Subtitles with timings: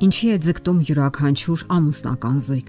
[0.00, 2.68] Ինչի է ձգտում յուրաքանչյուր ամուսնական զույգ։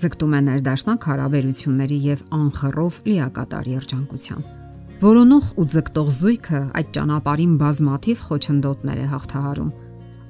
[0.00, 4.46] Ձգտում է ներդաշնակ հարաբերությունների եւ անխռով լիակատար երջանկության։
[5.02, 9.74] Որոնող ու ձգտող զույգը այդ ճանապարհին բազմաթիվ խոչընդոտներ է հաղթահարում։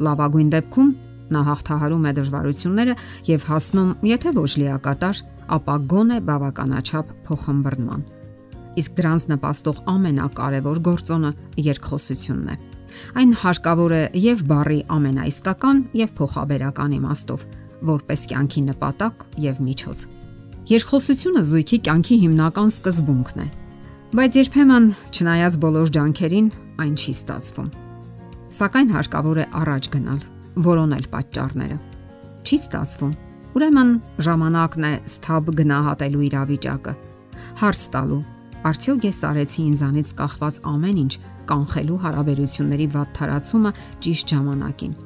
[0.09, 0.91] Լավագույն դեպքում
[1.39, 2.97] նա հաղթահարում է դժվարությունները
[3.29, 5.23] եւ հասնում, եթե ոչ լիակատար,
[5.59, 8.03] ապա գոնե բավականաչափ փոխհմբռնման։
[8.83, 11.33] Իսկ դրանց նպաստող ամենակարևոր գործոնը
[11.71, 12.59] երկխոսությունն է
[13.19, 17.45] Այն հարկավոր է եւ բարի ամենաիսկական եւ փոխաբերական իմաստով,
[17.89, 20.05] որպես կյանքի նպատակ եւ միջոց։
[20.69, 23.47] Երկխոսությունը զույգի կյանքի հիմնական սկզբունքն է,
[24.19, 26.49] բայց երբեմն, չնայած բոլոր ջանքերին,
[26.85, 27.71] այն չի ստացվում։
[28.59, 30.21] Սակայն հարկավոր է առաջ գնալ,
[30.69, 31.79] որոնել պատճառները։
[32.49, 33.15] Չի ստացվում։
[33.59, 33.93] Ուրեմն
[34.29, 36.95] ժամանակն է սթաբ գնահատելու իրավիճակը,
[37.63, 38.21] հարց տալու
[38.69, 41.13] Արդյոք ես արեցի ինձանից կախված ամեն ինչ
[41.49, 43.71] կանխելու հարաբերությունների վատ թարացումը
[44.05, 44.97] ճիշտ ժամանակին։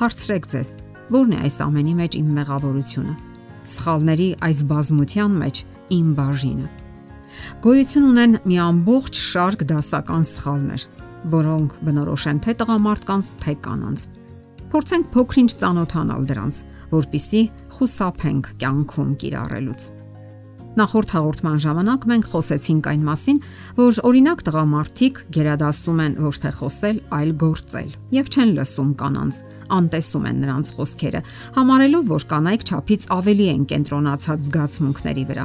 [0.00, 0.70] Հարցրեք ձեզ,
[1.14, 3.14] ո՞րն է այս ամենի մեջ իմ մեղավորությունը։
[3.74, 5.60] Սխալների այս բազմության մեջ
[5.94, 6.68] իմ բաժինը։
[7.64, 10.86] Գոյություն ունեն մի ամբողջ շարք դասական սխալներ,
[11.34, 14.06] որոնք բնորոշ են թե տղամարդկանց, թե կանանց։
[14.74, 16.62] Փորձենք փոքրինչ ծանոթանալ դրանց,
[16.94, 17.42] որpիսի
[17.74, 19.86] խուսափենք կյանքում կիրառելուց։
[20.74, 23.36] Նախորդ հաղորդման ժամանակ մենք խոսեցինք այն մասին,
[23.78, 29.38] որ օրինակ տղամարդիկ գերադասում են ոչ թե խոսել, այլ գործել եւ չեն լսում կանանց,
[29.78, 31.20] անտեսում են նրանց խոսքերը,
[31.54, 35.44] համարելով, որ կանայք ճափից ավելի են կենտրոնացած զգացմունքների վրա։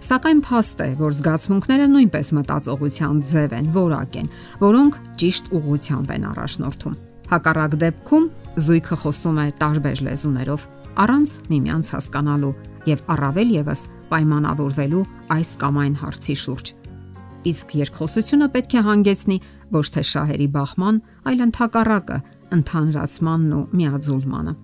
[0.00, 6.24] Սակայն փաստ է, որ զգացմունքները նույնպես մտածողության ձև են, որակ են, որոնք ճիշտ ուղղությամբ են
[6.30, 6.94] առաջնորդում։
[7.30, 8.28] Հակառակ դեպքում
[8.60, 10.64] զույգը խոսում է տարբեր լեզուներով,
[11.04, 12.54] առանց միմյանց հասկանալու
[12.88, 16.72] եւ առավել եւս պայմանավորվելու այս կամ այն հարցի շուրջ։
[17.50, 19.38] Իսկ երկխոսությունը պետք է հանգեցնի
[19.72, 20.96] ոչ թե շահերի բախման,
[21.30, 22.18] այլ ընդհակառակը
[22.56, 24.54] ընդհանրացմանն ու միաձուլմանը։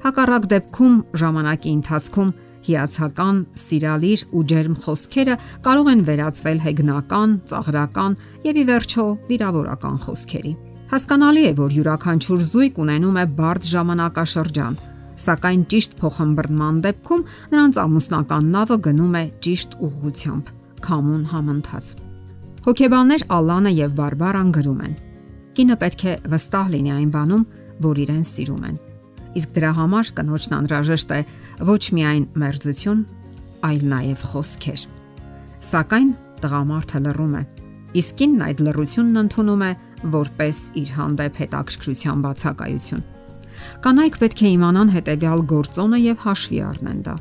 [0.00, 2.30] Հակառակ դեպքում ժամանակի ընթացքում
[2.66, 8.16] հիացական, սիրալիր ու ջերմ խոսքերը կարող են վերածվել հեգնական, ծաղրական
[8.48, 10.52] եւ ի վերջո վիրավորական խոսքերի։
[10.90, 14.78] Հասկանալի է, որ յուրաքանչյուր զույգ ունենում է բարդ ժամանակաշրջան,
[15.20, 20.52] Սակայն ճիշտ փոխհմբռնման դեպքում նրանց ամուսնական նավը գնում է ճիշտ ուղղությամբ,
[20.86, 21.90] քամուն համընթաց։
[22.60, 24.94] Հոգեբաններ Ալանը եւ Բարբարան գրում են.
[25.56, 27.44] Կինը պետք է վստահ լինի այն բանում,
[27.84, 28.80] որ իրեն սիրում են։
[29.40, 31.20] Իսկ դրա համար կնոջն անհրաժեշտ է
[31.68, 33.00] ոչ միայն մերձություն,
[33.68, 34.84] այլ նաև խոսքեր։
[35.70, 36.10] Սակայն
[36.40, 37.42] տղամարդը լռում է։
[38.00, 39.72] Իսկ կինն այդ լռությունն ընդունում է
[40.16, 43.02] որպես իր հանդեպ հետաքրքրության բացակայություն։
[43.84, 47.16] Կանայք պետք է իմանան հետեւյալ գործոնը եւ հաշվի առնեն դա։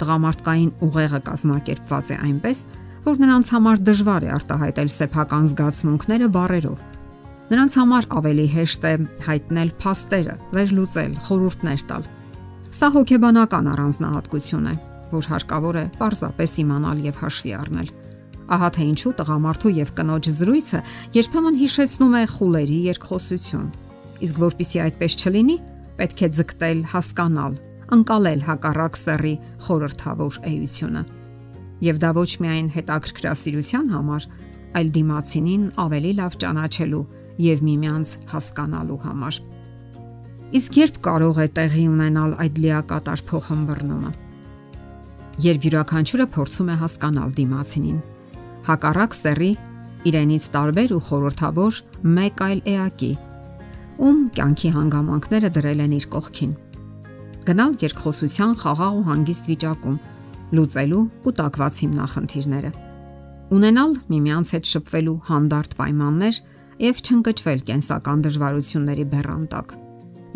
[0.00, 2.58] Տղամարդկային ուղեղը կազմակերպված է այնպես,
[3.06, 6.80] որ նրանց համար դժվար է արտահայտել սեփական զգացմունքները բառերով։
[7.46, 8.94] Նրանց համար ավելի հեշտ է
[9.26, 12.08] հայտնել փաստերը, վերլուծել, խորհուրդներ տալ։
[12.76, 14.74] Սա հոգեբանական առանձնահատկություն է,
[15.12, 17.92] որ հարկավոր է պարզապես իմանալ եւ հաշվի առնել։
[18.56, 20.80] Ահա թե ինչու տղամարդու եւ կնոջ զրույցը
[21.16, 23.70] երբեմն հիշեցնում է խուլերի երկխոսություն
[24.24, 25.56] Իսկ որpիսի այդպես չլինի,
[25.96, 27.56] պետք է ձգտել հասկանալ,
[27.96, 29.34] անցալել հակառակ սեռի
[29.66, 31.02] խորհրդավոր էությունը։
[31.86, 34.26] Եվ դա ոչ միայն հետաքրքրասիրության համար,
[34.76, 37.04] այլ դիմացինին ավելի լավ ճանաչելու
[37.46, 39.38] եւ միմյանց հասկանալու համար։
[40.56, 44.12] Իսկ երբ կարող է տեղի ունենալ այդ լիակատար փոխհմբռնումը։
[45.46, 47.98] Երբ յուրաքանչյուրը փորձում է հասկանալ դիմացինին,
[48.66, 49.50] հակառակ սեռի
[50.06, 51.80] իրենից տարբեր ու խորհրդավոր
[52.16, 53.10] մեկ այլ էակի,
[53.96, 56.52] ում կյանքի հանգամանքները դրել են իր կողքին։
[57.46, 59.96] Գնալ երկխոսության խաղաղ ու հանգիստ վիճակում,
[60.56, 62.70] լուծելու կուտակված հիմնախնդիրները։
[63.56, 66.40] Ունենալ միմյանց հետ շփվելու հանդարտ պայմաններ
[66.82, 69.74] եւ չընկճվել կենսական դժվարությունների բեռան տակ։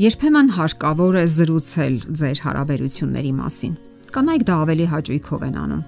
[0.01, 3.75] Երբեմն հարկավոր է զրուցել ձեր հարաբերությունների մասին։
[4.15, 5.83] Կանայք դա ավելի հաճույքով են անում։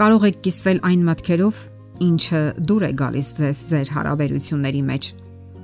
[0.00, 1.62] Կարող եք կիսվել այն մտքերով,
[2.10, 5.08] ինչը դուր է գալիս ձեզ ձեր հարաբերությունների մեջ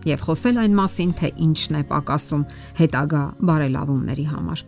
[0.06, 2.48] եւ խոսել այն մասին, թե ինչն է պակասում
[2.80, 4.66] հետագա բարելավումների համար։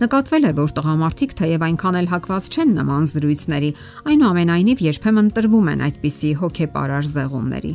[0.00, 3.70] Նկատվել է, որ տղամարդիկ թեև այնքան էլ հակված չեն նման զրույցների,
[4.12, 7.72] այնուամենայնիվ երբեմն տրվում են այդպիսի հոգեպարար զեղումների։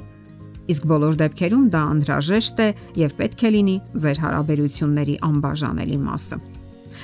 [0.72, 2.68] Իսկ բոլոր դեպքերում դա անհրաժեշտ է
[3.02, 6.42] եւ պետք է լինի ձեր հարաբերությունների անբաժանելի մասը։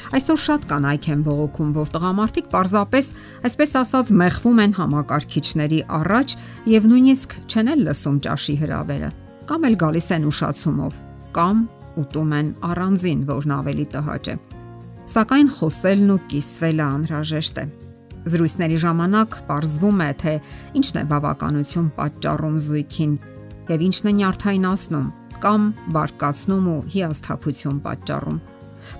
[0.08, 3.12] Այսօր շատ կանայք են բողոքում, որ տղամարդիկ պարզապես,
[3.50, 6.36] այսպես ասած, մեղվում են համակարգիչների առաջ
[6.78, 9.16] եւ նույնիսկ չեն լսում ճաշի հրավերը
[9.48, 11.00] կամ էլ գալիս են ուշացումով,
[11.38, 11.64] կամ
[12.02, 14.36] ուտում են առանձին, որն ավելի տհաճ է։
[15.08, 17.66] Սակայն խոսելն ու կիսվելը անհրաժեշտ է։
[18.28, 20.34] Զրույցների ժամանակ ողրզվում է, թե
[20.82, 23.14] ինչն է բավականություն պատճառում զույգին
[23.72, 25.08] եւ ինչն է նյարդայնացնում
[25.48, 28.42] կամ բարկացնում ու հիասթափություն պատճառում։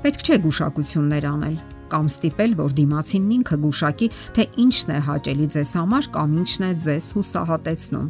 [0.04, 1.58] Պետք չէ գուշակություններ անել
[1.92, 6.72] կամ ստիպել, որ դիմացինն ինքը գուշակի, թե ինչն է հաճելի ձեզ համար կամ ինչն է
[6.88, 8.10] ձեզ հուսահատեցնում։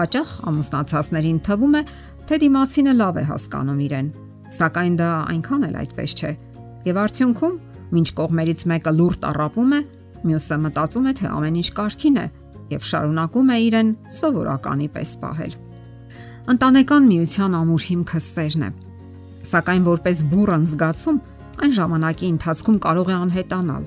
[0.00, 1.80] Հաճախ ամուսնացածներին թվում է,
[2.24, 4.06] թե դիմացինը լավ է հասկանում իրեն,
[4.56, 6.30] սակայն դա այնքան էլ այդպես չէ։
[6.88, 7.56] Եվ արդյունքում,
[8.00, 9.80] ինչ կողմերից մեկը լուրջ տարապում է,
[10.30, 12.26] մյուսը մտածում է, թե ամեն ինչ կարքին է
[12.70, 15.54] եւ շարունակում է իրեն սովորականի պես պահել։
[16.50, 18.70] Ընտանեկան միության ամուր հիմքը սերն է։
[19.50, 21.18] Սակայն որպես բուրըն զգացում,
[21.60, 23.84] այն ժամանակի ընթացքում կարող է անհետանալ։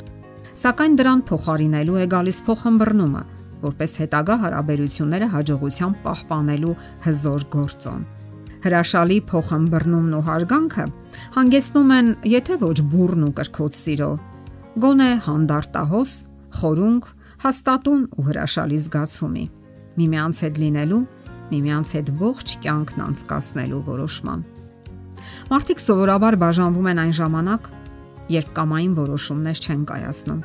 [0.63, 3.23] Սակայն դրան փոխարինելու է գալիս փոխհմբռնումը,
[3.63, 6.75] որպես հետագա հարաբերությունները հաջողությամբ պահպանելու
[7.07, 8.03] հզոր գործոն։
[8.63, 10.85] Հրաշալի փոխհմբռնումն ու հարգանքը
[11.33, 14.11] հանգեցնում են, եթե ոչ բուրն ու կրկոտ սիրո,
[14.83, 16.13] գոնե հանդարտահոս,
[16.59, 17.09] խորունգ,
[17.43, 19.45] հաստատուն ու հրաշալի զգացումի։
[19.99, 21.01] Միմյանց հետ լինելու,
[21.51, 24.47] միմյանց հետ ողջ կյանքն անցկасնելու որոշման։
[25.51, 27.69] Մարդիկ սովորաբար բաժանվում են այն ժամանակ,
[28.37, 30.41] երբ կամային որոշումներ չեն կայացնում,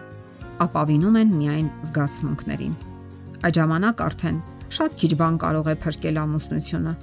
[0.67, 2.79] ապավինում են միայն զգացմունքներին։
[3.39, 4.39] Այդ ժամանակ արդեն
[4.75, 6.95] շատ քիչ բան կարող է փրկել ամուսնությունը։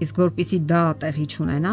[0.00, 1.72] Իսկ որpիսի դա տեղի չունենա,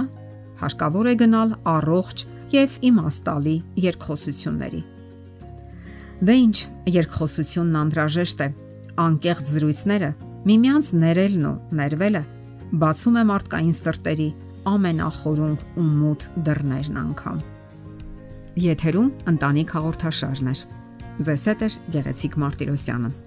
[0.61, 2.23] հարկավոր է գնալ առողջ
[2.53, 3.55] եւ իմաստալի
[3.87, 4.81] երկխոսությունների։
[6.27, 6.57] Դե ինչ,
[6.97, 8.47] երկխոսությունն անհրաժեշտ է։
[8.97, 10.09] Անկեղծ զրույցները,
[10.49, 12.23] միմյանց ներելն ու ներվելը
[12.81, 14.29] բացում է մարդկային սրտերի
[14.71, 17.45] ամենախորունг ու մութ դռներն անգամ։
[18.65, 20.57] Եթերում ընտանիք հաղորդաշարն է։
[21.27, 23.26] Ձեզ հետ է Գեղեցիկ Մարտիրոսյանը։